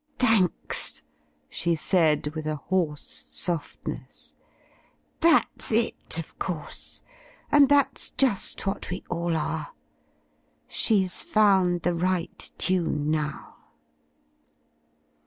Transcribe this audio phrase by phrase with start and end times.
[0.17, 1.03] "Thanks
[1.47, 4.35] —"she said, with a hoarse softness,
[5.19, 7.03] "that's it, of course!
[7.51, 9.73] and that's just what we all are!
[10.67, 13.57] She's found the right tune now."